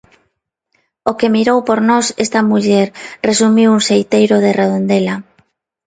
"O 1.09 1.11
que 1.19 1.33
mirou 1.35 1.59
por 1.67 1.79
nós 1.89 2.05
esta 2.25 2.41
muller", 2.49 2.87
resumiu 3.29 3.69
un 3.77 3.81
xeiteiro 3.89 4.35
de 4.43 4.51
Redondela. 4.59 5.15